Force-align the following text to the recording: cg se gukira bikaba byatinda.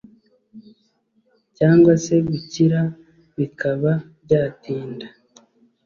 cg 1.55 1.83
se 2.05 2.15
gukira 2.27 2.81
bikaba 3.37 3.91
byatinda. 4.23 5.05